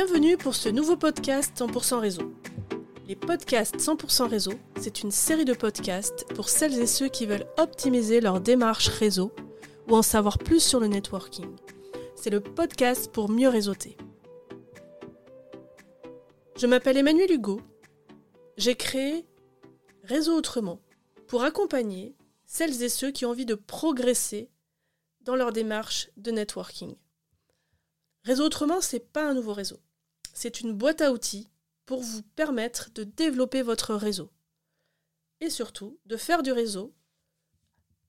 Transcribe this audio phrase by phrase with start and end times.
[0.00, 2.32] Bienvenue pour ce nouveau podcast 100% réseau.
[3.08, 7.48] Les podcasts 100% réseau, c'est une série de podcasts pour celles et ceux qui veulent
[7.56, 9.32] optimiser leur démarche réseau
[9.88, 11.50] ou en savoir plus sur le networking.
[12.14, 13.96] C'est le podcast pour mieux réseauter.
[16.56, 17.60] Je m'appelle Emmanuel Hugo.
[18.56, 19.26] J'ai créé
[20.04, 20.80] Réseau Autrement
[21.26, 22.14] pour accompagner
[22.46, 24.48] celles et ceux qui ont envie de progresser
[25.22, 26.94] dans leur démarche de networking.
[28.22, 29.80] Réseau Autrement, ce n'est pas un nouveau réseau.
[30.34, 31.48] C'est une boîte à outils
[31.86, 34.30] pour vous permettre de développer votre réseau.
[35.40, 36.94] Et surtout, de faire du réseau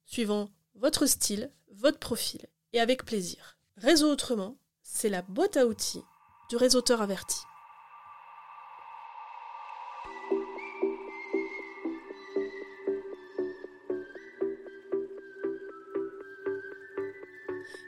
[0.06, 3.58] suivant votre style, votre profil et avec plaisir.
[3.78, 6.04] Réseau Autrement, c'est la boîte à outils
[6.50, 7.38] du réseauteur averti.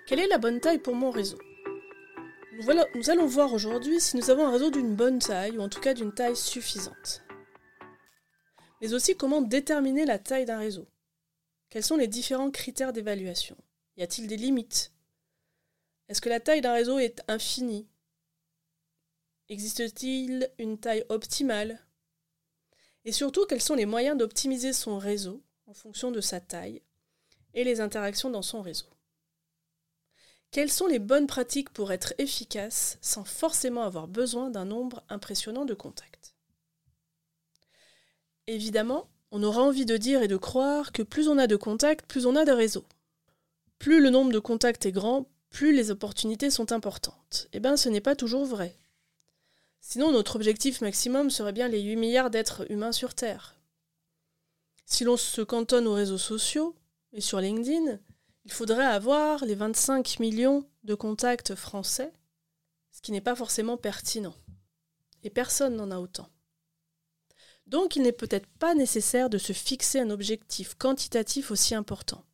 [0.07, 1.37] Quelle est la bonne taille pour mon réseau?
[2.95, 5.79] Nous, allons voir aujourd'hui si nous avons un réseau d'une bonne taille ou en tout
[5.79, 7.23] cas d'une taille suffisante.
[8.81, 10.87] Mais aussi comment déterminer la taille d'un réseau.
[11.69, 13.57] Quels sont les différents critères d'évaluation?
[13.97, 14.91] Y a-t-il des limites?
[16.09, 17.87] Est-ce que la taille d'un réseau est infinie?
[19.49, 21.79] Existe-t-il une taille optimale?
[23.05, 26.81] Et surtout, quels sont les moyens d'optimiser son réseau en fonction de sa taille
[27.53, 28.87] et les interactions dans son réseau?
[30.51, 35.65] Quelles sont les bonnes pratiques pour être efficace sans forcément avoir besoin d'un nombre impressionnant
[35.65, 36.35] de contacts?
[38.47, 42.05] Évidemment, on aura envie de dire et de croire que plus on a de contacts,
[42.05, 42.85] plus on a de réseaux.
[43.79, 47.47] Plus le nombre de contacts est grand, plus les opportunités sont importantes.
[47.53, 48.75] Eh bien, ce n'est pas toujours vrai.
[49.79, 53.55] Sinon, notre objectif maximum serait bien les 8 milliards d'êtres humains sur Terre.
[54.85, 56.75] Si l'on se cantonne aux réseaux sociaux
[57.13, 57.99] et sur LinkedIn,
[58.45, 62.11] il faudrait avoir les 25 millions de contacts français,
[62.91, 64.35] ce qui n'est pas forcément pertinent.
[65.23, 66.29] Et personne n'en a autant.
[67.67, 72.25] Donc il n'est peut-être pas nécessaire de se fixer un objectif quantitatif aussi important.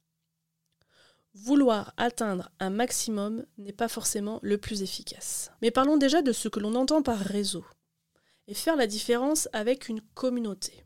[1.34, 5.52] Vouloir atteindre un maximum n'est pas forcément le plus efficace.
[5.62, 7.66] Mais parlons déjà de ce que l'on entend par réseau,
[8.48, 10.84] et faire la différence avec une communauté.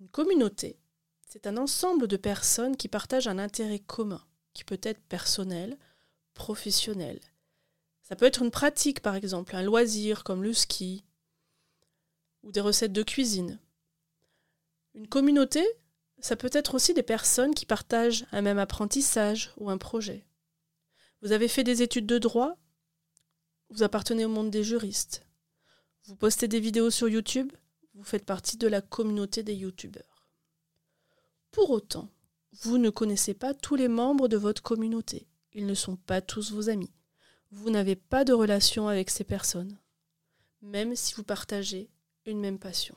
[0.00, 0.78] Une communauté,
[1.26, 5.78] c'est un ensemble de personnes qui partagent un intérêt commun, qui peut être personnel,
[6.34, 7.20] professionnel.
[8.02, 11.04] Ça peut être une pratique, par exemple, un loisir comme le ski,
[12.42, 13.58] ou des recettes de cuisine.
[14.94, 15.64] Une communauté,
[16.20, 20.26] ça peut être aussi des personnes qui partagent un même apprentissage ou un projet.
[21.22, 22.56] Vous avez fait des études de droit,
[23.70, 25.26] vous appartenez au monde des juristes.
[26.04, 27.50] Vous postez des vidéos sur YouTube,
[27.94, 30.13] vous faites partie de la communauté des YouTubeurs.
[31.54, 32.10] Pour autant,
[32.64, 35.28] vous ne connaissez pas tous les membres de votre communauté.
[35.52, 36.90] Ils ne sont pas tous vos amis.
[37.52, 39.78] Vous n'avez pas de relation avec ces personnes,
[40.62, 41.92] même si vous partagez
[42.26, 42.96] une même passion.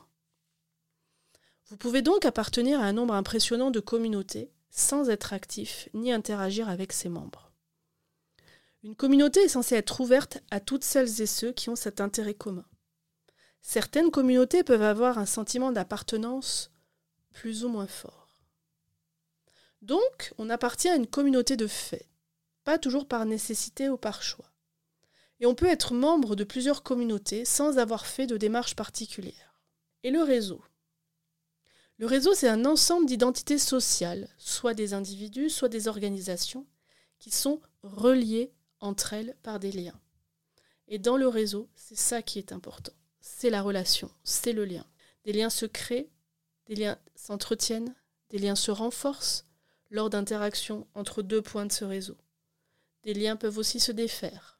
[1.66, 6.68] Vous pouvez donc appartenir à un nombre impressionnant de communautés sans être actif ni interagir
[6.68, 7.52] avec ses membres.
[8.82, 12.34] Une communauté est censée être ouverte à toutes celles et ceux qui ont cet intérêt
[12.34, 12.66] commun.
[13.62, 16.72] Certaines communautés peuvent avoir un sentiment d'appartenance
[17.30, 18.17] plus ou moins fort.
[19.82, 22.08] Donc, on appartient à une communauté de faits,
[22.64, 24.50] pas toujours par nécessité ou par choix.
[25.40, 29.62] Et on peut être membre de plusieurs communautés sans avoir fait de démarche particulière.
[30.02, 30.62] Et le réseau?
[31.98, 36.66] Le réseau, c'est un ensemble d'identités sociales, soit des individus, soit des organisations,
[37.18, 40.00] qui sont reliées entre elles par des liens.
[40.86, 42.92] Et dans le réseau, c'est ça qui est important.
[43.20, 44.86] C'est la relation, c'est le lien.
[45.24, 46.08] Des liens se créent,
[46.66, 47.94] des liens s'entretiennent,
[48.30, 49.47] des liens se renforcent,
[49.90, 52.16] lors d'interactions entre deux points de ce réseau.
[53.02, 54.58] Des liens peuvent aussi se défaire.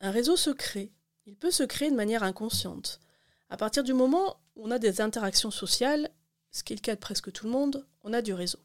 [0.00, 0.92] Un réseau se crée.
[1.26, 3.00] Il peut se créer de manière inconsciente.
[3.50, 6.10] À partir du moment où on a des interactions sociales,
[6.50, 8.58] ce qui est le cas de presque tout le monde, on a du réseau.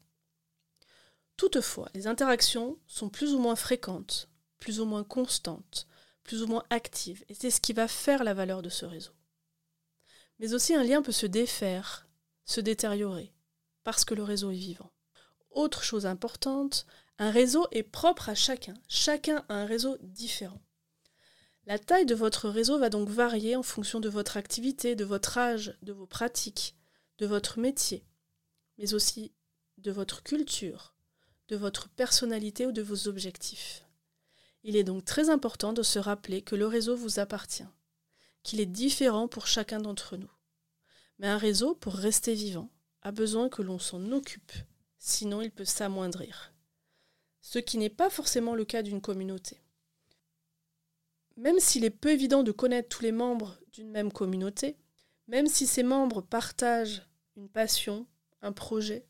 [1.36, 4.28] Toutefois, les interactions sont plus ou moins fréquentes,
[4.58, 5.86] plus ou moins constantes,
[6.22, 9.12] plus ou moins actives, et c'est ce qui va faire la valeur de ce réseau.
[10.38, 12.08] Mais aussi un lien peut se défaire,
[12.46, 13.32] se détériorer,
[13.84, 14.90] parce que le réseau est vivant.
[15.56, 16.84] Autre chose importante,
[17.18, 18.74] un réseau est propre à chacun.
[18.88, 20.60] Chacun a un réseau différent.
[21.64, 25.38] La taille de votre réseau va donc varier en fonction de votre activité, de votre
[25.38, 26.76] âge, de vos pratiques,
[27.16, 28.04] de votre métier,
[28.76, 29.32] mais aussi
[29.78, 30.94] de votre culture,
[31.48, 33.82] de votre personnalité ou de vos objectifs.
[34.62, 37.64] Il est donc très important de se rappeler que le réseau vous appartient,
[38.42, 40.30] qu'il est différent pour chacun d'entre nous.
[41.18, 42.68] Mais un réseau, pour rester vivant,
[43.00, 44.52] a besoin que l'on s'en occupe
[44.98, 46.52] sinon il peut s'amoindrir.
[47.40, 49.60] Ce qui n'est pas forcément le cas d'une communauté.
[51.36, 54.76] même s'il est peu évident de connaître tous les membres d'une même communauté,
[55.28, 57.02] même si ces membres partagent
[57.36, 58.06] une passion,
[58.40, 59.06] un projet,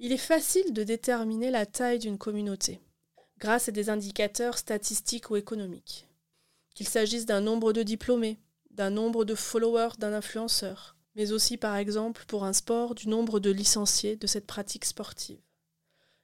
[0.00, 2.80] il est facile de déterminer la taille d'une communauté
[3.38, 6.08] grâce à des indicateurs statistiques ou économiques.
[6.74, 8.40] Qu'il s'agisse d'un nombre de diplômés,
[8.70, 13.40] d'un nombre de followers d'un influenceur, mais aussi par exemple pour un sport du nombre
[13.40, 15.40] de licenciés de cette pratique sportive.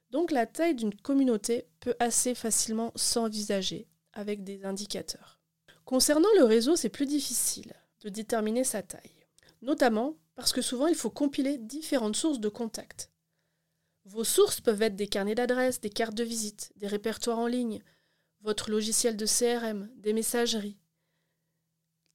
[0.09, 5.39] Donc la taille d'une communauté peut assez facilement s'envisager avec des indicateurs.
[5.85, 9.25] Concernant le réseau, c'est plus difficile de déterminer sa taille,
[9.61, 13.09] notamment parce que souvent il faut compiler différentes sources de contacts.
[14.05, 17.81] Vos sources peuvent être des carnets d'adresses, des cartes de visite, des répertoires en ligne,
[18.41, 20.79] votre logiciel de CRM, des messageries,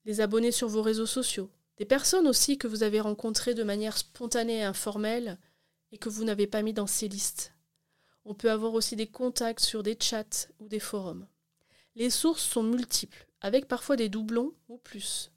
[0.04, 3.98] les abonnés sur vos réseaux sociaux, des personnes aussi que vous avez rencontrées de manière
[3.98, 5.38] spontanée et informelle
[5.92, 7.52] et que vous n'avez pas mis dans ces listes.
[8.24, 11.26] On peut avoir aussi des contacts sur des chats ou des forums.
[11.94, 15.30] Les sources sont multiples, avec parfois des doublons ou plus.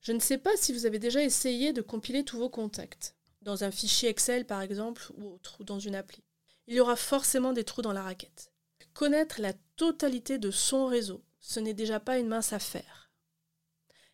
[0.00, 3.64] Je ne sais pas si vous avez déjà essayé de compiler tous vos contacts, dans
[3.64, 6.22] un fichier Excel par exemple, ou autre, ou dans une appli.
[6.66, 8.52] Il y aura forcément des trous dans la raquette.
[8.92, 13.03] Connaître la totalité de son réseau, ce n'est déjà pas une mince affaire.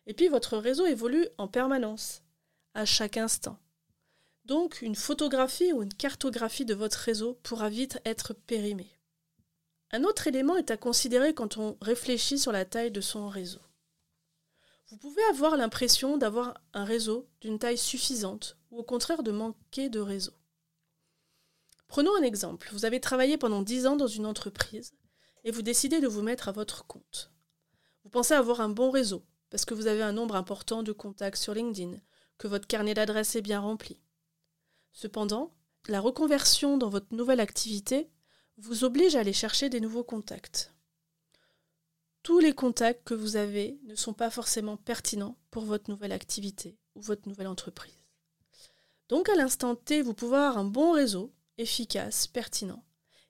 [0.07, 2.23] Et puis votre réseau évolue en permanence,
[2.73, 3.59] à chaque instant.
[4.45, 8.91] Donc une photographie ou une cartographie de votre réseau pourra vite être périmée.
[9.91, 13.59] Un autre élément est à considérer quand on réfléchit sur la taille de son réseau.
[14.87, 19.89] Vous pouvez avoir l'impression d'avoir un réseau d'une taille suffisante ou au contraire de manquer
[19.89, 20.33] de réseau.
[21.87, 22.69] Prenons un exemple.
[22.71, 24.93] Vous avez travaillé pendant 10 ans dans une entreprise
[25.43, 27.31] et vous décidez de vous mettre à votre compte.
[28.03, 31.37] Vous pensez avoir un bon réseau, parce que vous avez un nombre important de contacts
[31.37, 31.99] sur LinkedIn,
[32.39, 34.01] que votre carnet d'adresses est bien rempli.
[34.93, 35.53] Cependant,
[35.87, 38.09] la reconversion dans votre nouvelle activité
[38.57, 40.73] vous oblige à aller chercher des nouveaux contacts.
[42.23, 46.77] Tous les contacts que vous avez ne sont pas forcément pertinents pour votre nouvelle activité
[46.95, 48.05] ou votre nouvelle entreprise.
[49.09, 52.85] Donc à l'instant T, vous pouvez avoir un bon réseau, efficace, pertinent,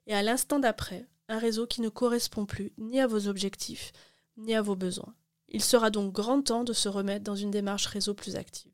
[0.06, 3.92] et à l'instant d'après, un réseau qui ne correspond plus ni à vos objectifs,
[4.36, 5.14] ni à vos besoins.
[5.54, 8.72] Il sera donc grand temps de se remettre dans une démarche réseau plus active.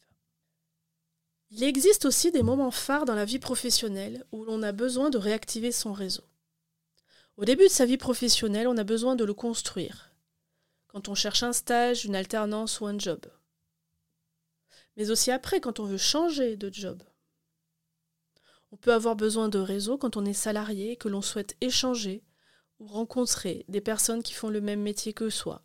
[1.50, 5.18] Il existe aussi des moments phares dans la vie professionnelle où l'on a besoin de
[5.18, 6.22] réactiver son réseau.
[7.36, 10.12] Au début de sa vie professionnelle, on a besoin de le construire.
[10.86, 13.26] Quand on cherche un stage, une alternance ou un job.
[14.96, 17.02] Mais aussi après, quand on veut changer de job.
[18.70, 22.22] On peut avoir besoin de réseau quand on est salarié et que l'on souhaite échanger
[22.78, 25.64] ou rencontrer des personnes qui font le même métier que soi,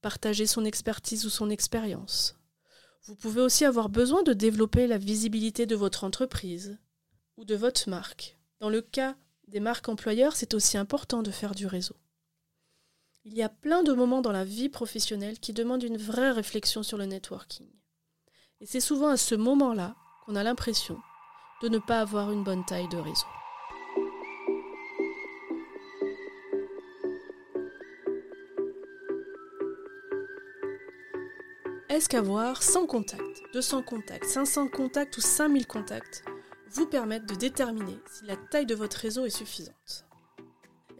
[0.00, 2.36] partager son expertise ou son expérience.
[3.04, 6.78] Vous pouvez aussi avoir besoin de développer la visibilité de votre entreprise
[7.36, 8.38] ou de votre marque.
[8.60, 9.16] Dans le cas
[9.46, 11.96] des marques employeurs, c'est aussi important de faire du réseau.
[13.24, 16.82] Il y a plein de moments dans la vie professionnelle qui demandent une vraie réflexion
[16.82, 17.68] sur le networking.
[18.60, 19.94] Et c'est souvent à ce moment-là
[20.24, 20.98] qu'on a l'impression
[21.62, 23.26] de ne pas avoir une bonne taille de réseau.
[31.98, 36.22] Est-ce qu'avoir 100 contacts, 200 contacts, 500 contacts ou 5000 contacts
[36.70, 40.04] vous permettent de déterminer si la taille de votre réseau est suffisante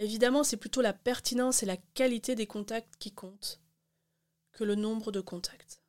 [0.00, 3.60] Évidemment, c'est plutôt la pertinence et la qualité des contacts qui comptent
[4.50, 5.84] que le nombre de contacts.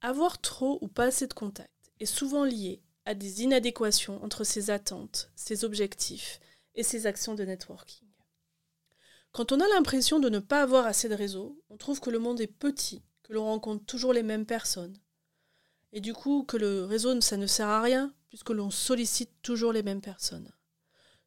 [0.00, 4.70] Avoir trop ou pas assez de contacts est souvent lié à des inadéquations entre ses
[4.70, 6.40] attentes, ses objectifs
[6.74, 8.08] et ses actions de networking.
[9.30, 12.18] Quand on a l'impression de ne pas avoir assez de réseau, on trouve que le
[12.18, 14.98] monde est petit que l'on rencontre toujours les mêmes personnes.
[15.92, 19.72] Et du coup, que le réseau, ça ne sert à rien, puisque l'on sollicite toujours
[19.72, 20.52] les mêmes personnes.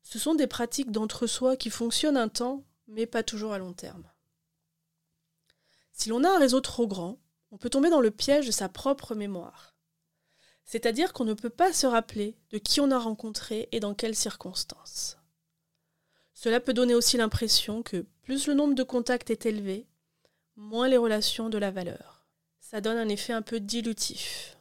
[0.02, 4.12] Ce sont des pratiques d'entre-soi qui fonctionnent un temps, mais pas toujours à long terme.
[5.94, 8.68] Si l'on a un réseau trop grand, on peut tomber dans le piège de sa
[8.68, 9.74] propre mémoire.
[10.66, 14.18] C'est-à-dire qu'on ne peut pas se rappeler de qui on a rencontré et dans quelles
[14.18, 15.20] circonstances.
[16.34, 19.88] Cela peut donner aussi l'impression que plus le nombre de contacts est élevé,
[20.56, 22.26] moins les relations de la valeur.
[22.60, 24.58] Ça donne un effet un peu dilutif.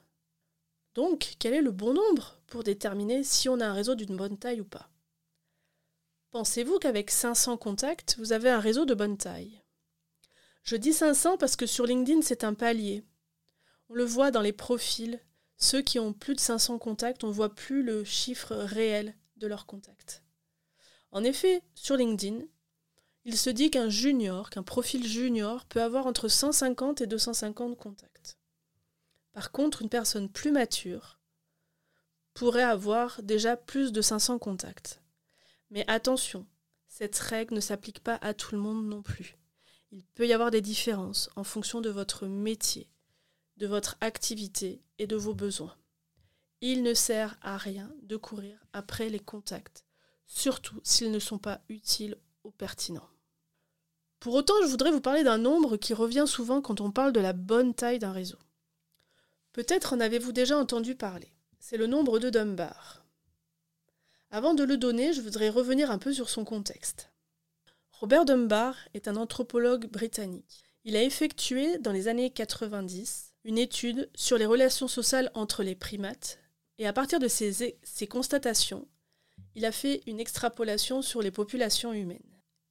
[0.95, 4.39] Donc, quel est le bon nombre pour déterminer si on a un réseau d'une bonne
[4.39, 4.91] taille ou pas?
[6.31, 9.63] Pensez-vous qu'avec 500 contacts, vous avez un réseau de bonne taille?
[10.63, 13.05] Je dis 500 parce que sur LinkedIn, c'est un palier.
[13.89, 15.21] On le voit dans les profils.
[15.57, 19.47] Ceux qui ont plus de 500 contacts, on ne voit plus le chiffre réel de
[19.47, 20.23] leurs contacts.
[21.11, 22.45] En effet, sur LinkedIn,
[23.25, 28.39] il se dit qu'un junior, qu'un profil junior peut avoir entre 150 et 250 contacts.
[29.33, 31.21] Par contre, une personne plus mature
[32.35, 35.01] pourrait avoir déjà plus de 500 contacts.
[35.71, 36.47] Mais attention,
[36.89, 39.37] cette règle ne s'applique pas à tout le monde non plus.
[39.91, 42.89] Il peut y avoir des différences en fonction de votre métier,
[43.57, 45.77] de votre activité et de vos besoins.
[46.61, 49.85] Il ne sert à rien de courir après les contacts,
[50.27, 53.09] surtout s'ils ne sont pas utiles ou pertinents.
[54.21, 57.21] Pour autant, je voudrais vous parler d'un nombre qui revient souvent quand on parle de
[57.21, 58.39] la bonne taille d'un réseau.
[59.53, 61.33] Peut-être en avez-vous déjà entendu parler.
[61.59, 63.05] C'est le nombre de Dunbar.
[64.31, 67.11] Avant de le donner, je voudrais revenir un peu sur son contexte.
[67.91, 70.65] Robert Dunbar est un anthropologue britannique.
[70.85, 75.75] Il a effectué dans les années 90 une étude sur les relations sociales entre les
[75.75, 76.39] primates
[76.79, 78.89] et à partir de ces, ces constatations,
[79.55, 82.19] il a fait une extrapolation sur les populations humaines.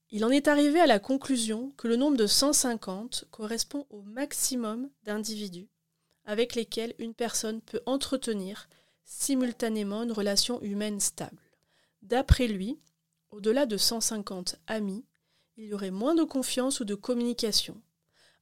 [0.09, 4.89] Il en est arrivé à la conclusion que le nombre de 150 correspond au maximum
[5.03, 5.69] d'individus
[6.25, 8.69] avec lesquels une personne peut entretenir
[9.05, 11.41] simultanément une relation humaine stable.
[12.01, 12.79] D'après lui,
[13.31, 15.05] au-delà de 150 amis,
[15.57, 17.81] il y aurait moins de confiance ou de communication.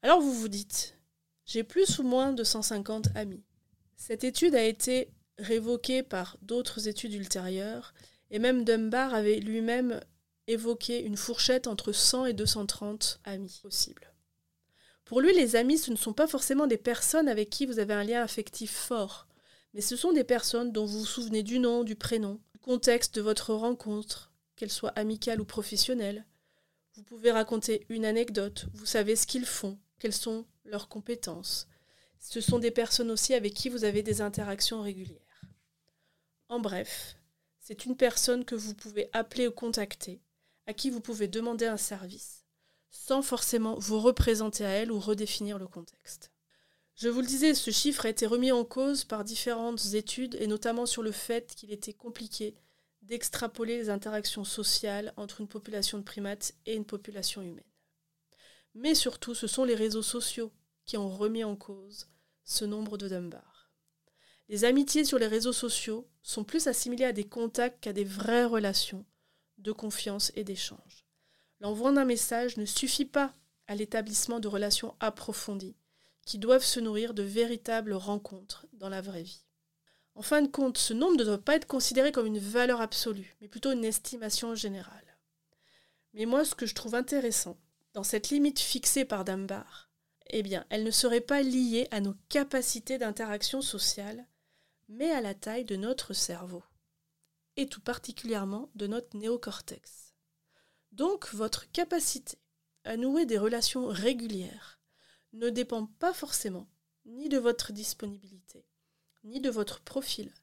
[0.01, 0.97] Alors vous vous dites,
[1.45, 3.43] j'ai plus ou moins de 150 amis.
[3.95, 7.93] Cette étude a été révoquée par d'autres études ultérieures,
[8.31, 9.99] et même Dunbar avait lui-même
[10.47, 14.13] évoqué une fourchette entre 100 et 230 amis possibles.
[15.05, 17.93] Pour lui, les amis, ce ne sont pas forcément des personnes avec qui vous avez
[17.93, 19.27] un lien affectif fort,
[19.73, 23.15] mais ce sont des personnes dont vous vous souvenez du nom, du prénom, du contexte
[23.15, 26.25] de votre rencontre, qu'elle soit amicale ou professionnelle.
[26.95, 31.67] Vous pouvez raconter une anecdote, vous savez ce qu'ils font, quelles sont leurs compétences.
[32.19, 35.41] Ce sont des personnes aussi avec qui vous avez des interactions régulières.
[36.49, 37.15] En bref,
[37.69, 40.23] c'est une personne que vous pouvez appeler ou contacter,
[40.65, 42.43] à qui vous pouvez demander un service,
[42.89, 46.31] sans forcément vous représenter à elle ou redéfinir le contexte.
[46.95, 50.47] Je vous le disais, ce chiffre a été remis en cause par différentes études et
[50.47, 52.55] notamment sur le fait qu'il était compliqué
[53.03, 57.61] d'extrapoler les interactions sociales entre une population de primates et une population humaine.
[58.73, 60.51] Mais surtout, ce sont les réseaux sociaux
[60.85, 62.07] qui ont remis en cause
[62.45, 63.58] ce nombre de Dunbar.
[64.49, 68.45] Les amitiés sur les réseaux sociaux sont plus assimilées à des contacts qu'à des vraies
[68.45, 69.05] relations
[69.59, 71.05] de confiance et d'échange.
[71.59, 73.33] L'envoi d'un message ne suffit pas
[73.67, 75.75] à l'établissement de relations approfondies,
[76.25, 79.43] qui doivent se nourrir de véritables rencontres dans la vraie vie.
[80.15, 83.35] En fin de compte, ce nombre ne doit pas être considéré comme une valeur absolue,
[83.41, 85.17] mais plutôt une estimation générale.
[86.13, 87.57] Mais moi, ce que je trouve intéressant
[87.93, 89.89] dans cette limite fixée par Dunbar,
[90.31, 94.25] eh bien, elle ne serait pas liée à nos capacités d'interaction sociale,
[94.89, 96.63] mais à la taille de notre cerveau,
[97.55, 100.13] et tout particulièrement de notre néocortex.
[100.91, 102.37] Donc votre capacité
[102.83, 104.79] à nouer des relations régulières
[105.33, 106.67] ne dépend pas forcément
[107.05, 108.65] ni de votre disponibilité,
[109.23, 110.33] ni de votre profil,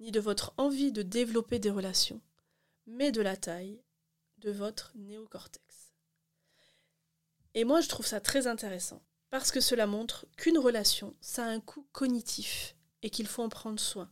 [0.00, 2.22] ni de votre envie de développer des relations,
[2.86, 3.82] mais de la taille
[4.38, 5.92] de votre néocortex.
[7.54, 11.50] Et moi, je trouve ça très intéressant, parce que cela montre qu'une relation, ça a
[11.50, 14.10] un coût cognitif, et qu'il faut en prendre soin,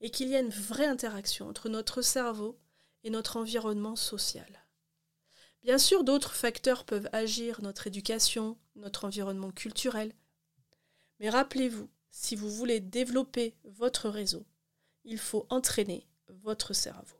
[0.00, 2.58] et qu'il y a une vraie interaction entre notre cerveau
[3.02, 4.64] et notre environnement social.
[5.62, 10.12] Bien sûr, d'autres facteurs peuvent agir, notre éducation, notre environnement culturel.
[11.20, 14.44] Mais rappelez-vous, si vous voulez développer votre réseau,
[15.04, 17.16] il faut entraîner votre cerveau.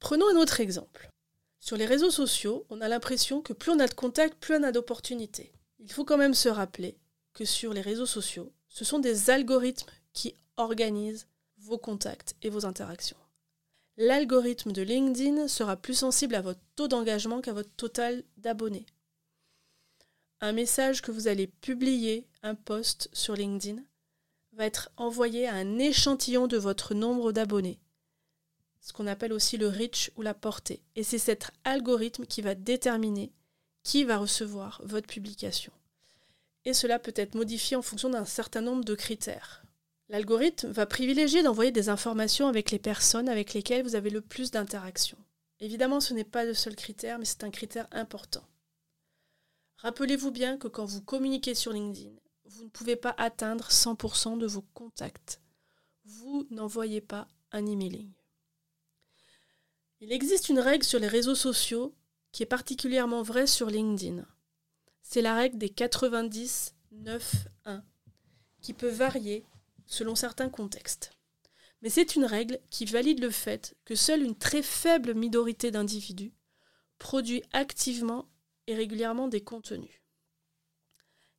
[0.00, 1.08] Prenons un autre exemple.
[1.60, 4.62] Sur les réseaux sociaux, on a l'impression que plus on a de contacts, plus on
[4.62, 5.52] a d'opportunités.
[5.78, 6.98] Il faut quand même se rappeler
[7.32, 12.66] que sur les réseaux sociaux, ce sont des algorithmes qui organisent vos contacts et vos
[12.66, 13.16] interactions
[13.96, 18.86] l'algorithme de LinkedIn sera plus sensible à votre taux d'engagement qu'à votre total d'abonnés.
[20.40, 23.80] Un message que vous allez publier, un post sur LinkedIn,
[24.54, 27.78] va être envoyé à un échantillon de votre nombre d'abonnés,
[28.80, 30.82] ce qu'on appelle aussi le reach ou la portée.
[30.96, 33.32] Et c'est cet algorithme qui va déterminer
[33.84, 35.72] qui va recevoir votre publication.
[36.64, 39.64] Et cela peut être modifié en fonction d'un certain nombre de critères.
[40.08, 44.50] L'algorithme va privilégier d'envoyer des informations avec les personnes avec lesquelles vous avez le plus
[44.50, 45.18] d'interactions.
[45.60, 48.44] Évidemment, ce n'est pas le seul critère, mais c'est un critère important.
[49.76, 52.14] Rappelez-vous bien que quand vous communiquez sur LinkedIn,
[52.44, 55.40] vous ne pouvez pas atteindre 100% de vos contacts.
[56.04, 58.12] Vous n'envoyez pas un emailing.
[60.00, 61.94] Il existe une règle sur les réseaux sociaux
[62.32, 64.26] qui est particulièrement vraie sur LinkedIn.
[65.02, 66.72] C'est la règle des 90-9-1,
[68.60, 69.44] qui peut varier
[69.86, 71.12] selon certains contextes.
[71.82, 76.32] Mais c'est une règle qui valide le fait que seule une très faible minorité d'individus
[76.98, 78.28] produit activement
[78.68, 80.00] et régulièrement des contenus.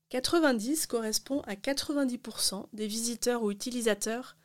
[0.09, 4.35] 90 correspond à 90% des visiteurs ou utilisateurs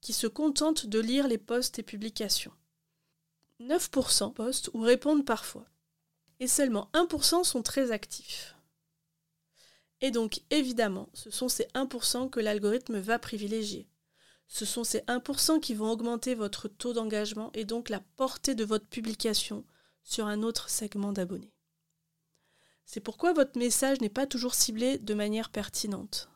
[0.00, 2.52] qui se contentent de lire les posts et publications.
[3.60, 5.66] 9% postent ou répondent parfois.
[6.40, 8.54] Et seulement 1% sont très actifs.
[10.00, 13.88] Et donc évidemment, ce sont ces 1% que l'algorithme va privilégier.
[14.46, 18.64] Ce sont ces 1% qui vont augmenter votre taux d'engagement et donc la portée de
[18.64, 19.64] votre publication
[20.02, 21.52] sur un autre segment d'abonnés.
[22.86, 26.30] C'est pourquoi votre message n'est pas toujours ciblé de manière pertinente.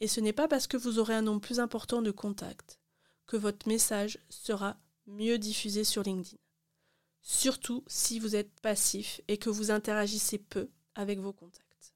[0.00, 2.80] Et ce n'est pas parce que vous aurez un nombre plus important de contacts
[3.26, 6.38] que votre message sera mieux diffusé sur LinkedIn.
[7.28, 11.92] Surtout si vous êtes passif et que vous interagissez peu avec vos contacts.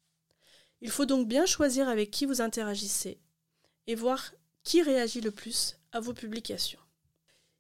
[0.81, 3.21] Il faut donc bien choisir avec qui vous interagissez
[3.87, 4.33] et voir
[4.65, 6.81] qui réagit le plus à vos publications.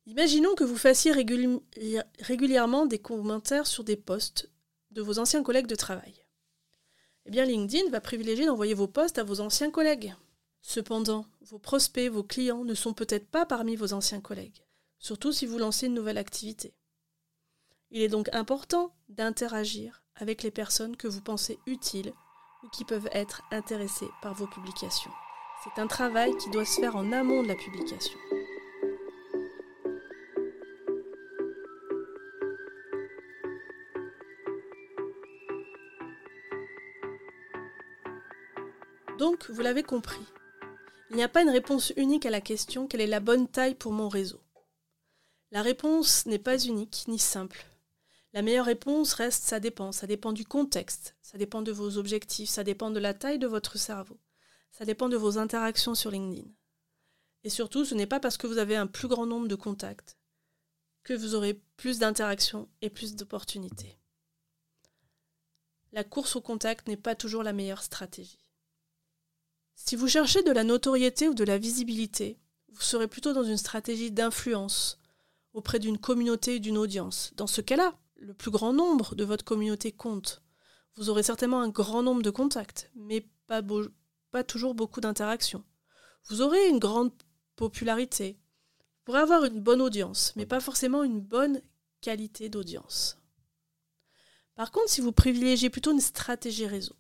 [0.06, 4.50] Imaginons que vous fassiez régulièrement des commentaires sur des posts
[4.90, 6.24] de vos anciens collègues de travail.
[7.26, 10.16] Eh bien, LinkedIn va privilégier d'envoyer vos posts à vos anciens collègues.
[10.60, 14.64] Cependant, vos prospects, vos clients ne sont peut-être pas parmi vos anciens collègues,
[14.98, 16.74] surtout si vous lancez une nouvelle activité.
[17.92, 22.12] Il est donc important d'interagir avec les personnes que vous pensez utiles
[22.62, 25.10] ou qui peuvent être intéressées par vos publications.
[25.64, 28.18] C'est un travail qui doit se faire en amont de la publication.
[39.18, 40.24] Donc, vous l'avez compris,
[41.10, 43.74] il n'y a pas une réponse unique à la question quelle est la bonne taille
[43.74, 44.40] pour mon réseau?
[45.50, 47.66] La réponse n'est pas unique ni simple.
[48.32, 52.48] La meilleure réponse reste ça dépend, ça dépend du contexte, ça dépend de vos objectifs,
[52.48, 54.18] ça dépend de la taille de votre cerveau,
[54.70, 56.48] ça dépend de vos interactions sur LinkedIn.
[57.42, 60.16] Et surtout, ce n'est pas parce que vous avez un plus grand nombre de contacts
[61.02, 63.98] que vous aurez plus d'interactions et plus d'opportunités.
[65.92, 68.38] La course au contact n'est pas toujours la meilleure stratégie.
[69.74, 73.56] Si vous cherchez de la notoriété ou de la visibilité, vous serez plutôt dans une
[73.56, 75.00] stratégie d'influence
[75.52, 77.32] auprès d'une communauté ou d'une audience.
[77.36, 80.42] Dans ce cas-là, le plus grand nombre de votre communauté compte.
[80.96, 83.62] Vous aurez certainement un grand nombre de contacts, mais pas,
[84.44, 85.64] toujours beaucoup d'interactions.
[86.28, 87.12] Vous aurez une grande
[87.56, 88.38] popularité.
[88.78, 91.62] Vous pourrez avoir une bonne audience, mais pas forcément une bonne
[92.00, 93.18] qualité d'audience.
[94.54, 96.94] Par contre, si vous privilégiez plutôt une stratégie réseau,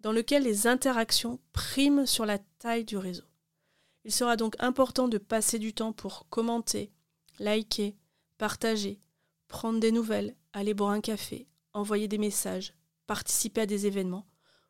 [0.00, 3.24] dans lequel les interactions priment sur la taille du réseau.
[4.04, 6.90] Il sera donc important de passer du temps pour commenter,
[7.38, 7.98] liker,
[8.38, 8.98] partager,
[9.50, 12.72] prendre des nouvelles, aller boire un café, envoyer des messages,
[13.06, 14.26] participer à des événements,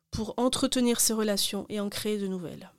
[0.09, 2.73] pour entretenir ces relations et en créer de nouvelles.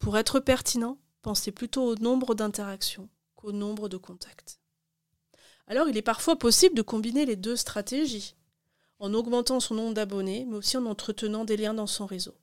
[0.00, 4.58] Pour être pertinent, pensez plutôt au nombre d'interactions qu'au nombre de contacts.
[5.66, 8.34] Alors il est parfois possible de combiner les deux stratégies
[8.98, 12.34] en augmentant son nombre d'abonnés, mais aussi en entretenant des liens dans son réseau.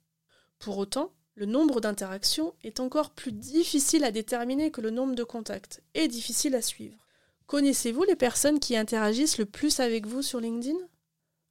[0.59, 5.23] Pour autant, le nombre d'interactions est encore plus difficile à déterminer que le nombre de
[5.23, 7.07] contacts, et difficile à suivre.
[7.51, 10.77] Connaissez-vous les personnes qui interagissent le plus avec vous sur LinkedIn?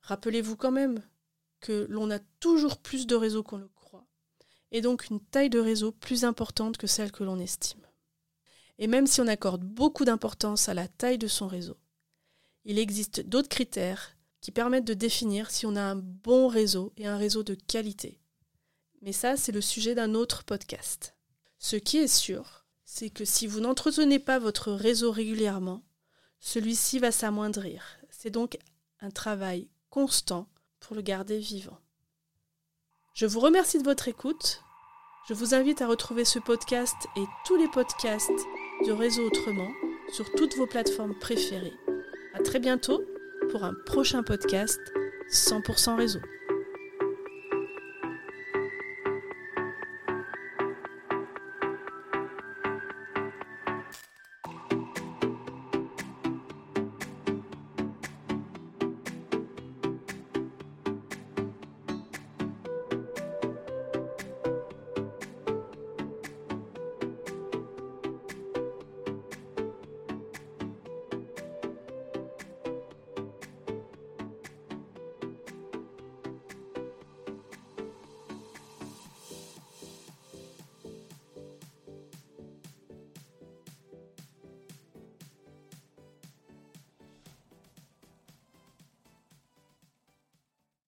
[0.00, 1.02] Rappelez-vous quand même
[1.60, 4.06] que l'on a toujours plus de réseaux qu'on le croit,
[4.72, 7.86] et donc une taille de réseau plus importante que celle que l'on estime.
[8.78, 11.76] Et même si on accorde beaucoup d'importance à la taille de son réseau,
[12.64, 17.06] il existe d'autres critères qui permettent de définir si on a un bon réseau et
[17.06, 18.22] un réseau de qualité.
[19.02, 21.14] Mais ça, c'est le sujet d'un autre podcast.
[21.58, 25.84] Ce qui est sûr, c'est que si vous n'entretenez pas votre réseau régulièrement,
[26.40, 27.84] celui-ci va s'amoindrir.
[28.10, 28.58] C'est donc
[29.00, 30.48] un travail constant
[30.80, 31.78] pour le garder vivant.
[33.14, 34.62] Je vous remercie de votre écoute.
[35.28, 38.30] Je vous invite à retrouver ce podcast et tous les podcasts
[38.84, 39.70] du réseau autrement
[40.12, 41.76] sur toutes vos plateformes préférées.
[42.34, 43.02] À très bientôt
[43.50, 44.80] pour un prochain podcast
[45.30, 46.20] 100% réseau.